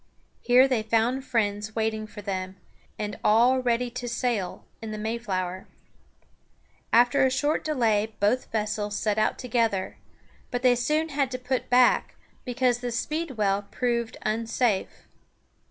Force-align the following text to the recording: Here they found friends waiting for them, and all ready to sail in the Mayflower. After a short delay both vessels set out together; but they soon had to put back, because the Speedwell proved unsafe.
Here 0.41 0.67
they 0.67 0.81
found 0.81 1.23
friends 1.25 1.75
waiting 1.75 2.07
for 2.07 2.23
them, 2.23 2.55
and 2.97 3.19
all 3.23 3.59
ready 3.59 3.91
to 3.91 4.07
sail 4.07 4.65
in 4.81 4.89
the 4.91 4.97
Mayflower. 4.97 5.67
After 6.91 7.23
a 7.23 7.29
short 7.29 7.63
delay 7.63 8.11
both 8.19 8.51
vessels 8.51 8.97
set 8.97 9.19
out 9.19 9.37
together; 9.37 9.97
but 10.49 10.63
they 10.63 10.73
soon 10.73 11.09
had 11.09 11.29
to 11.29 11.37
put 11.37 11.69
back, 11.69 12.15
because 12.45 12.79
the 12.79 12.91
Speedwell 12.91 13.67
proved 13.69 14.17
unsafe. 14.23 15.03